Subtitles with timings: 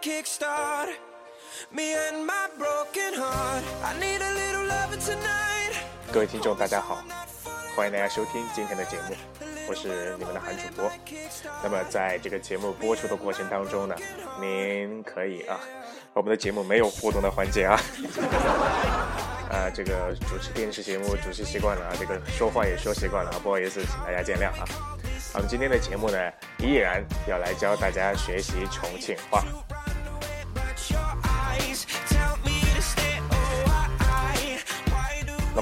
[0.00, 0.88] kickstart
[1.70, 3.62] me and my broken heart.
[3.84, 5.76] I need a little love tonight.
[6.10, 7.04] 各位听众，大家好，
[7.76, 9.14] 欢迎大家收听今天的节目，
[9.68, 10.90] 我是你们的韩主播。
[11.62, 13.94] 那么在这个节目播出的过程当中呢，
[14.40, 15.60] 您可以啊，
[16.14, 17.78] 我们的节目没有互动的环节啊，
[19.52, 24.64] 啊，这个主持电视节目主持习惯了啊，这个说话也说习惯了啊，不好意思，请大家见谅啊。
[25.34, 26.18] 我们今天的节目呢，
[26.58, 29.44] 依然要来教大家学习重庆话。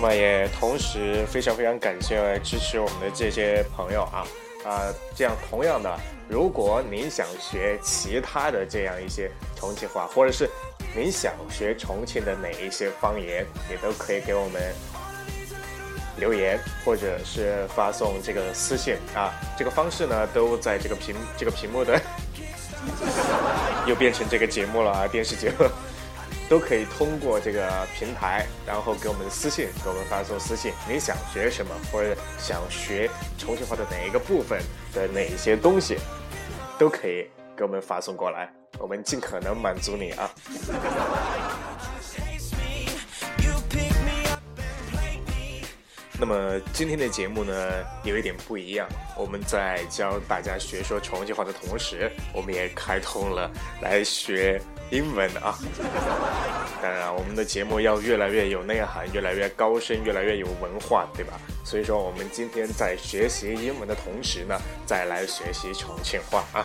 [0.01, 4.25] 那么也同时非常非常感谢支持我们的这些朋友啊
[4.65, 5.93] 啊、这样同样的，
[6.29, 10.49] 如果您想学其他的这样一些重庆话，或者是
[10.95, 14.73] 您想学重庆的哪一些方言，也都可以给我们
[16.17, 19.35] 留言，或者是发送这个私信啊。
[19.59, 22.01] 这个方式呢，都在这个屏这个屏幕的
[23.85, 25.67] 又变成这个节目了啊，电视节目。
[26.49, 34.59] 都可以通过这个平台，然后给我们私信，给我们发送私信，你想学什么，或者想学重庆话的哪一个部分
[34.95, 35.99] 的哪一些东西，
[36.79, 40.31] 都可以给我们发送过来，我们尽可能满足你啊。
[46.21, 47.55] 那么今天的节目呢，
[48.03, 48.89] 有一点不一样。
[49.17, 53.49] 我们在教大家学说重庆话的同时，我们也开通了
[53.81, 54.61] 来学
[54.91, 55.59] 英文啊。
[56.81, 61.33] 当然，我们的节目要越来越有内涵，越来越高深，越来越有文化，对吧？
[61.65, 66.65] 所以说，我们今天在学习英文的同时呢，再来学习重庆话啊。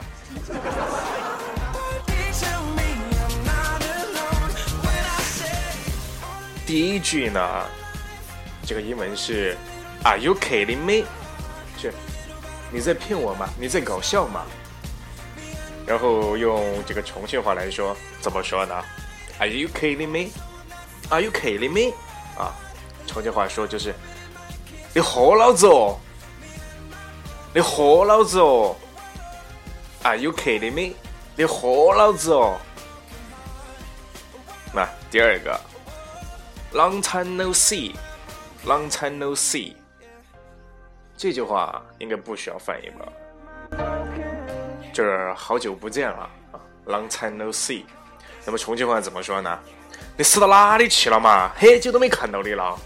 [6.66, 7.66] 第一句呢，
[8.66, 9.58] 这个英文是
[10.04, 11.06] Are you kidding me？
[11.78, 11.92] 是
[12.72, 13.50] 你在骗我吗？
[13.60, 14.46] 你在搞笑吗？
[15.86, 18.84] 然后用这个重庆话来说，怎么说呢
[19.40, 21.94] ？Are you kidding me？Are you kidding me？
[22.38, 22.56] 啊，
[23.06, 23.94] 重庆话说就是
[24.94, 25.98] 你喝老子哦，
[27.54, 28.76] 你喝老子哦。
[30.04, 30.96] Are you kidding me？
[31.36, 32.58] 你喝老子哦。
[34.74, 35.60] 那第二个。
[36.74, 37.94] Long time no see,
[38.66, 39.76] long time no see。
[41.16, 43.08] 这句话应该不需要翻译吧？
[44.94, 47.84] 就是好久不见了啊，Long time no see。
[48.46, 49.60] 那么重庆话怎么说呢？
[50.16, 51.52] 你死到哪里去了嘛？
[51.58, 52.78] 很久都没看到你了。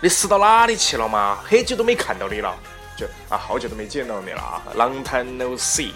[0.00, 1.38] 你死到哪里去了嘛？
[1.44, 2.56] 很久都没看到你了。
[2.96, 5.92] 就啊，好久都没见到你了啊，Long time no see。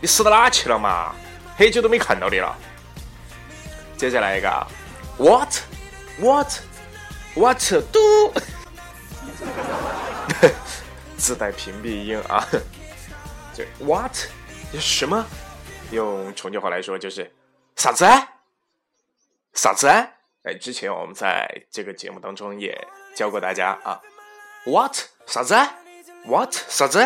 [0.00, 1.14] 你死到哪去了嘛？
[1.56, 2.54] 很久都没看到你了。
[3.96, 4.66] 接下来一个啊。
[5.16, 5.54] What?
[6.18, 6.52] What?
[7.34, 7.58] What
[7.92, 8.32] do?
[11.16, 12.46] 自带屏蔽音啊，
[13.54, 14.14] 就 what，
[14.78, 15.26] 什么？
[15.90, 17.28] 用重庆话来说就是
[17.74, 18.04] 啥子？
[19.54, 19.88] 啥子？
[20.44, 24.00] 哎，之前我们在这个节目当中也教过大家啊
[24.64, 24.96] ，what
[25.26, 25.54] 啥子
[26.24, 27.04] ？what 啥子？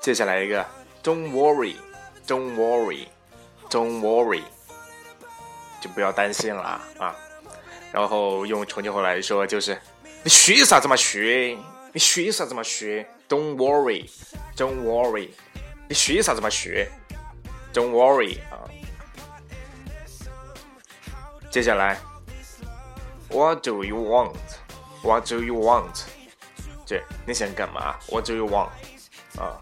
[0.00, 0.66] 接下来一个
[1.04, 4.42] ，don't worry，don't worry，don't worry，
[5.80, 7.14] 就不要担心了啊。
[7.92, 9.80] 然后用重庆话来说就是。
[10.24, 11.56] 你学啥子嘛学？
[11.92, 15.30] 你学啥子嘛学？Don't worry，Don't worry，
[15.88, 16.90] 你学啥子嘛学
[17.72, 18.68] ？Don't worry 啊。
[21.50, 21.98] 接下来
[23.30, 26.02] ，What do you want？What do you want？
[26.84, 28.68] 这你想干嘛？What do you want？
[29.38, 29.56] 啊，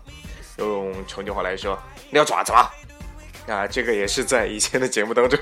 [0.56, 1.78] 用重庆话来说，
[2.10, 2.70] 你要爪子吗？
[3.46, 5.38] 啊，这个也是在以前的节目当中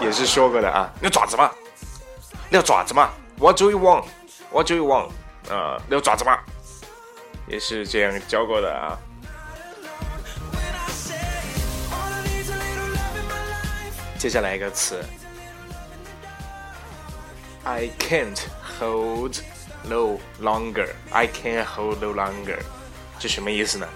[0.00, 1.52] 也是说过的啊，你要爪子吗？
[2.48, 4.06] 你要爪子吗？What do you want？
[4.50, 5.08] 我就往
[5.50, 6.38] 啊撩爪子嘛，
[7.46, 8.98] 也是这样教过的啊。
[14.18, 15.04] 接下来一个词
[17.62, 18.40] ，I can't
[18.80, 19.36] hold
[19.84, 20.88] no longer.
[21.10, 22.58] I can't hold no longer，
[23.18, 23.86] 这什么意思呢？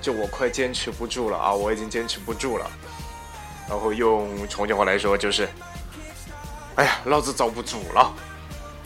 [0.00, 1.52] 就我快坚持不住了啊！
[1.52, 2.70] 我已经坚持不住了。
[3.68, 5.48] 然后用重庆话来说就是，
[6.76, 8.14] 哎呀，老子遭不住了，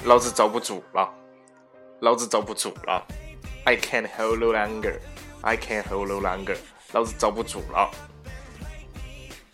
[0.04, 1.17] 老子遭不住了。
[2.00, 3.06] 老子遭不住了。
[3.64, 4.98] I can't hold no longer.
[5.42, 6.56] I can't hold no longer.
[6.92, 7.90] 老子遭不住了。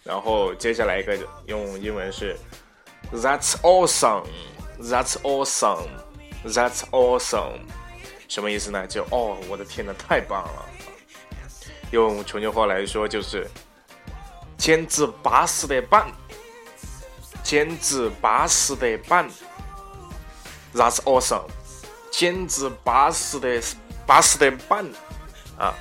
[0.02, 2.36] 然后接下来一个用英文是
[3.12, 4.26] That's awesome,
[4.78, 5.88] That's awesome,
[6.44, 7.60] That's awesome，
[8.28, 8.86] 什么意思呢？
[8.86, 10.66] 就哦，我的天呐，太棒了！
[11.90, 13.48] 用重庆话来说就是
[14.58, 16.12] 简直巴适得板，
[17.42, 19.30] 简直巴适得板。
[20.74, 21.46] That's awesome，
[22.16, 23.60] 简直巴适得
[24.06, 24.88] 巴适得板
[25.58, 25.74] 啊。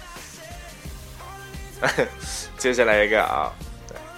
[2.57, 3.53] 接下来一个啊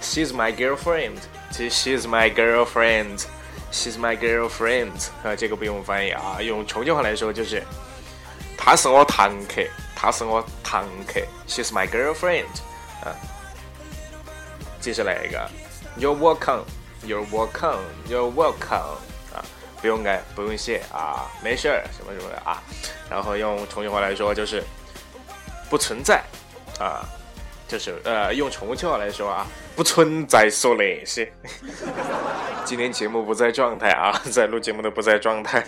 [0.00, 1.18] ，She's my girlfriend，
[1.50, 7.62] 其实 She's my girlfriend，She's my girlfriend 啊，这个不用翻译啊，用重庆话来说就是，
[8.56, 9.62] 她是我堂客，
[9.94, 12.46] 她是我堂客，She's my girlfriend
[13.04, 13.12] 啊。
[14.80, 15.50] 接下来一个
[15.98, 18.96] ，You're welcome，You're welcome，You're welcome，
[19.86, 22.60] 不用改，不用谢啊，没事儿，什么什么的啊。
[23.08, 24.60] 然后用重庆话来说就是，
[25.70, 26.20] 不存在
[26.80, 27.06] 啊。
[27.68, 29.46] 就是呃，用重庆话来说啊，
[29.76, 31.32] 不存在说那些。
[32.66, 35.64] 今天节目不在状态啊， 在录节目的不在状态，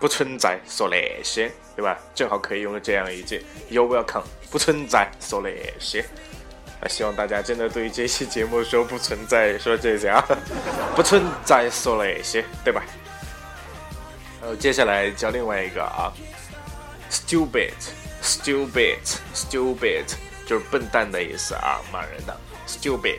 [0.00, 1.98] 不存在说那些，对吧？
[2.14, 6.02] 正好可以用这样一句，You welcome，不存在说那些。
[6.82, 10.22] 啊，希望大家真的对这期节目说不存在说这些啊，
[10.94, 12.82] 不存在说那些，对吧？
[14.40, 16.12] 然后接下来教另外一个啊
[17.10, 17.72] ，stupid。
[18.24, 20.04] Stupid，stupid
[20.46, 22.38] 就是笨蛋的意思啊，骂人的。
[22.68, 23.18] Stupid，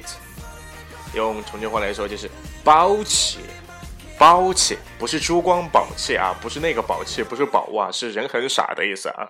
[1.13, 2.31] 用重庆话来说就是
[2.63, 3.39] 包气，
[4.17, 9.29] 宝气不是珠光宝气啊，不是那个宝气，不是宝物啊，是人很傻的意思啊。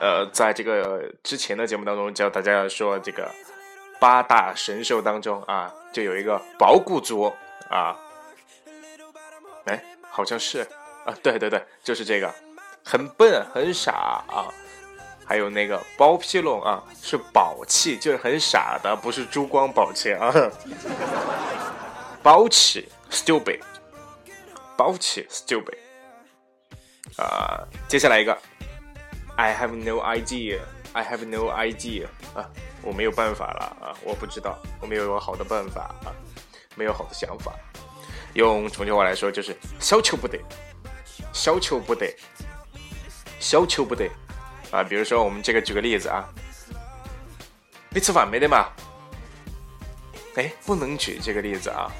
[0.00, 3.30] 呃，在这个之前的节目当中教大家说，这个
[4.00, 7.32] 八大神兽当中啊，就有一个宝骨族
[7.68, 7.96] 啊，
[9.66, 10.66] 哎，好像是
[11.04, 12.32] 啊，对对对，就是这个。
[12.82, 14.48] 很笨，很傻啊！
[15.24, 20.34] 还有那个包皮龙啊，是宝器，就是很傻的，不是珠光宝气啊。
[22.22, 23.60] 宝气，stupid，
[24.78, 25.76] 宝气，stupid。
[27.18, 28.36] 啊，接下来一个
[29.40, 32.46] ，I have no idea，I have no idea 啊，
[32.82, 36.12] 我没有办法了啊，我不知道，我没有好的办法啊，
[36.74, 37.54] 没有好的想法。
[38.34, 40.38] 用重庆话来说就是小求不得，
[41.32, 42.14] 小求不得。
[43.38, 44.06] 小求不得
[44.70, 44.84] 啊！
[44.84, 46.28] 比如说，我们这个举个例子啊，
[47.88, 48.68] 你吃饭没得嘛？
[50.34, 51.90] 哎，不能举这个例子啊！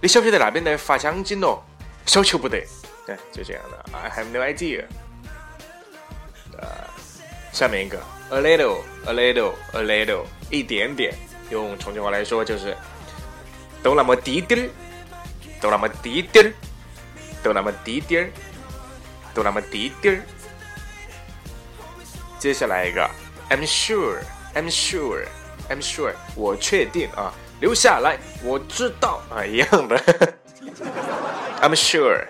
[0.00, 1.62] 你晓不晓得那边来发奖金咯？
[2.06, 2.64] 小求不得，
[3.06, 3.84] 对，就这样的。
[3.92, 4.86] I have no idea。
[7.56, 7.98] 下面一个
[8.28, 11.14] ，a little，a little，a little，一点点，
[11.48, 12.76] 用重庆话来说就是
[13.82, 14.68] 都那么滴滴儿，
[15.58, 16.52] 都那么滴滴儿，
[17.42, 18.30] 都那么滴滴儿，
[19.32, 20.20] 都那么滴滴儿。
[22.38, 23.08] 接下来一个
[23.48, 29.96] ，I'm sure，I'm sure，I'm sure，我确定啊，留下来，我知道啊，一样的。
[31.62, 32.26] I'm sure，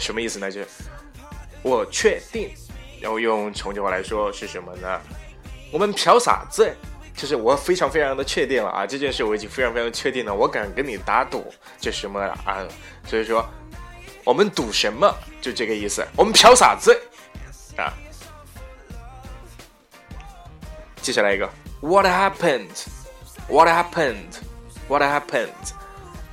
[0.00, 0.50] 什么意思呢？
[0.50, 0.66] 就是
[1.62, 2.52] 我确定，
[3.00, 5.00] 然后用重庆话来说是什么呢？
[5.72, 6.74] 我们嫖啥子？
[7.14, 11.50] 就是我非常非常的确定了啊，这件事我已经非常非常的确定了，我敢跟你打赌，
[11.80, 12.62] 就什么啊？
[13.06, 13.48] 所以说，
[14.22, 15.10] 我们赌什么？
[15.40, 16.06] 就这个意思。
[16.14, 16.94] 我们嫖啥子？
[17.76, 17.90] 啊？
[21.00, 21.48] 接下来一个
[21.80, 25.48] ，What happened？What happened？What happened？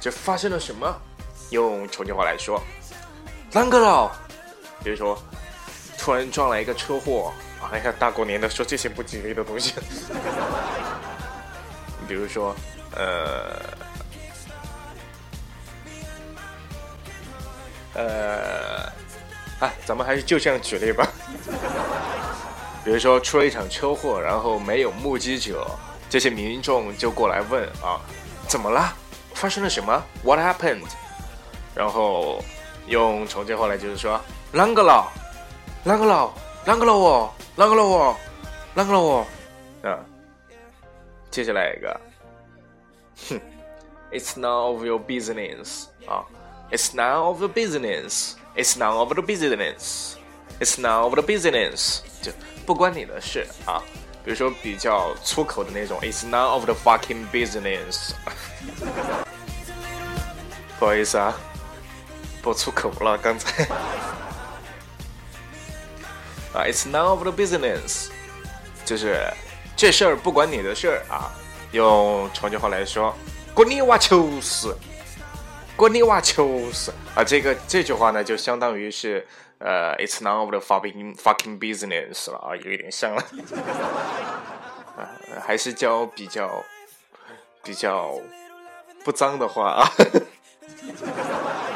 [0.02, 1.02] 这发生了什么？
[1.50, 2.62] 用重庆话来说，
[3.52, 4.12] 啷个了？
[4.84, 5.18] 比如说，
[6.04, 7.32] 突然撞了一个车祸。
[7.72, 9.74] 哎呀，大过年的说这些不吉利的东西。
[12.10, 12.54] 比如说，
[12.94, 13.56] 呃，
[17.94, 18.92] 呃，
[19.62, 21.08] 哎，咱们还是就这样举例吧。
[22.84, 25.66] 比如说出了一场车祸，然后没有目击者，
[26.10, 27.96] 这些民众就过来问啊，
[28.46, 28.94] 怎么了？
[29.36, 30.84] 发生了什么？What happened？
[31.74, 32.44] 然后
[32.88, 34.20] 用重庆话来就是说，
[34.54, 35.10] 啷个了？
[35.86, 36.34] 啷个了？
[36.66, 37.34] 啷个了我？
[37.58, 38.16] 啷个了我？
[38.76, 39.28] 啷个了我？
[39.84, 40.00] 啊，
[41.30, 42.02] 接下来一个，
[43.30, 43.42] 哼
[44.12, 46.24] ，It's none of your business 啊
[46.72, 52.32] ，It's none of your business，It's none of the business，It's none of the business，就。
[52.66, 53.84] 不关你的事啊，
[54.24, 58.12] 比如说比较粗口的那种，It's none of the fucking business。
[60.80, 61.38] 不好意思啊，
[62.42, 63.68] 播粗口了刚才。
[66.54, 68.10] 啊，It's none of the business，
[68.86, 69.20] 就是
[69.76, 71.32] 这事儿不关你的事儿啊。
[71.72, 73.16] 用重庆话来说，
[73.54, 74.76] 关你娃球事，
[75.76, 77.24] 关你娃球事啊。
[77.24, 79.28] 这个这句话呢，就相当于是。
[79.60, 83.24] 呃，It's none of the fucking fucking business 了啊，有一点像了。
[84.98, 85.08] 啊，
[85.42, 86.62] 还是教比较
[87.64, 88.20] 比较
[89.06, 89.90] 不脏的话啊。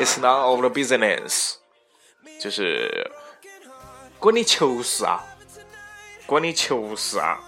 [0.02, 1.54] It's none of the business，
[2.42, 3.10] 就是
[4.20, 5.24] 关你球事啊，
[6.26, 7.40] 关你球事啊。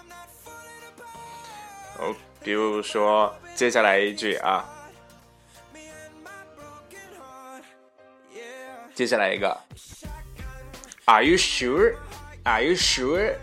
[1.97, 4.63] 哦，比如说接下来一句啊，
[8.93, 9.57] 接下来一个。
[11.05, 11.95] Are you sure?
[12.43, 13.33] Are you sure?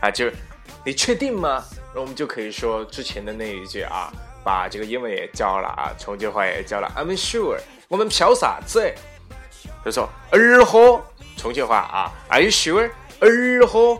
[0.00, 0.28] 啊，就
[0.84, 1.64] 你确定吗？
[1.94, 4.12] 那我们就可以说之前的那一句啊，
[4.44, 6.92] 把这个英文也教了啊，重庆话也教了。
[6.96, 8.92] I'm sure，我们飘啥子？
[9.84, 11.02] 就说儿呵，
[11.40, 12.90] 重庆话啊，Are you sure？
[13.20, 13.98] 儿呵，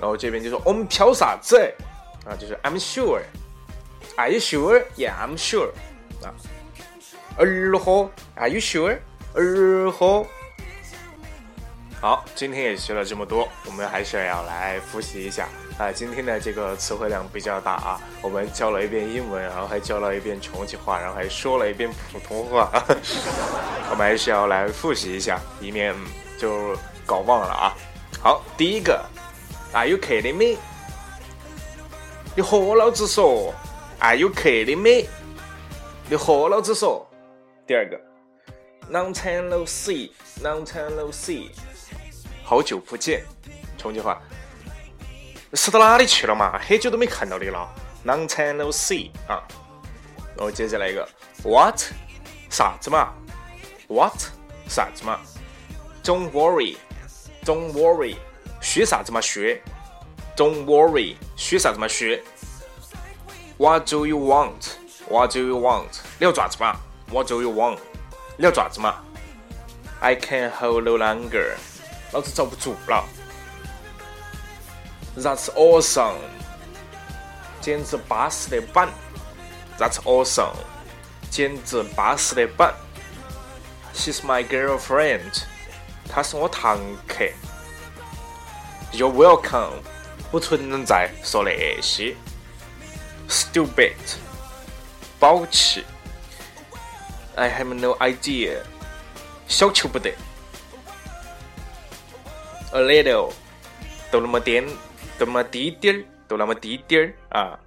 [0.00, 1.56] 然后这边就说我们飘啥子？
[2.26, 3.22] 啊，就是 I'm sure。
[4.16, 4.82] Are you sure?
[4.96, 5.70] Yeah, I'm sure.
[6.24, 6.34] 啊，
[7.38, 8.98] 儿呵，Are you sure?
[9.34, 10.26] 儿呵。
[12.00, 15.48] 好，今天也学了这么多，我们还是要来复习一下
[15.78, 15.92] 啊。
[15.92, 22.68] 今天的这个词汇量比较大啊，我们教了一遍英文，然后还教了一遍重庆话，然后还说了一遍普通话，
[23.88, 25.94] 我们还是要来复习一下，以免
[26.42, 27.76] 就搞忘了啊。
[28.20, 29.00] 好，第一个
[29.72, 30.58] ，Are you kidding me？
[32.34, 33.54] 你和老子说
[34.00, 35.08] ，Are you kidding me？
[36.10, 37.08] 你和老子说。
[37.64, 37.96] 第二个
[38.90, 41.50] ，Long time no see，Long time no see。
[42.42, 43.22] 好久不见，
[43.78, 44.20] 重庆话，
[45.54, 46.58] 死到哪里去了嘛？
[46.58, 47.72] 很久都没看到你了
[48.04, 49.46] ，Long time no see 啊。
[50.34, 51.08] 然后接下来一个
[51.44, 51.82] ，What？
[52.50, 53.12] 啥子嘛
[53.86, 54.20] ？What？
[54.68, 55.20] 啥子嘛
[56.03, 58.15] ？Don't worry，Don't worry，
[58.61, 59.61] 虚啥子嘛虚？
[60.35, 62.23] Don't worry，虚啥子嘛虚？
[63.57, 65.99] What do you want？What do you want？
[66.19, 66.77] 你要爪子嘛？
[67.11, 67.79] What do you want？
[68.37, 69.03] 你要爪子嘛？
[69.99, 71.55] I can hold no longer。
[72.13, 73.03] 老子遭不住了！
[75.17, 76.15] That's awesome，
[77.59, 78.89] 简直巴适的板！
[79.77, 80.55] That's awesome，
[81.29, 82.73] 简直巴适的板！
[83.93, 85.43] She's my girlfriend，
[86.14, 86.78] 他是我堂
[87.08, 87.24] 客。
[88.92, 89.80] You're welcome，
[90.30, 92.14] 不存在说那些。
[93.30, 93.94] Stupid，
[95.18, 95.86] 宝气。
[97.34, 98.58] I have no idea，
[99.48, 100.12] 小求不得。
[102.72, 103.32] a little，
[104.10, 104.66] 都那么点，
[105.18, 107.58] 都那么滴点儿，都那么滴点儿啊，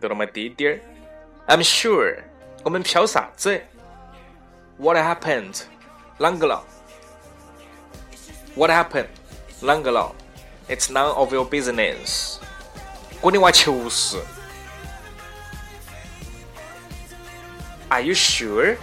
[0.00, 0.80] 都那么滴点儿。
[1.48, 2.22] I'm sure，
[2.62, 3.60] 我们飘啥子
[4.78, 5.62] ？What happened？
[6.20, 6.64] 啷个了
[8.56, 9.06] ？What happened？
[9.62, 10.12] 啷个了
[10.68, 12.38] ？It's none of your business。
[13.20, 14.18] 管你娃球事。
[17.88, 18.76] Are you sure？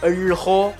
[0.00, 0.72] 儿呵。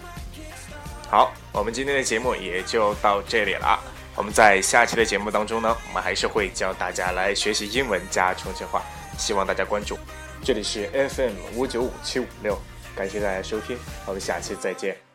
[1.09, 1.33] 好。
[1.51, 3.81] 我们今天的节目也就到这里了。
[4.15, 8.81] 我们在下期的节目当中呢，我们还是会教大家来学习英文加重庆话，
[9.19, 9.99] 希望大家关注。
[10.45, 12.57] 这里是 FM 五九五七五六，
[12.95, 15.08] 感谢大家收听，我们下期再见。